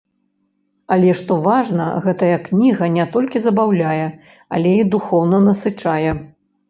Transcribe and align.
Але, 0.95 1.09
што 1.19 1.35
важна, 1.47 1.85
гэтая 2.07 2.37
кніга 2.47 2.89
не 2.95 3.05
толькі 3.17 3.43
забаўляе, 3.47 4.07
але 4.59 4.73
і 4.81 4.89
духоўна 4.95 5.37
насычае. 5.51 6.11